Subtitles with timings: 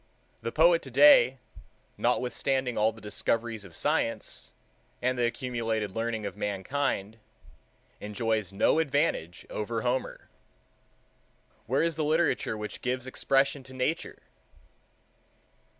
[0.41, 1.37] The poet today,
[1.95, 4.51] notwithstanding all the discoveries of science,
[4.99, 7.19] and the accumulated learning of mankind,
[7.99, 10.27] enjoys no advantage over Homer.
[11.67, 14.23] Where is the literature which gives expression to Nature?